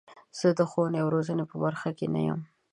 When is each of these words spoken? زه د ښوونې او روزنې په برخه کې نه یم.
زه 0.39 0.47
د 0.57 0.61
ښوونې 0.69 0.99
او 1.03 1.07
روزنې 1.15 1.45
په 1.51 1.55
برخه 1.63 1.89
کې 1.97 2.07
نه 2.13 2.21
یم. 2.27 2.39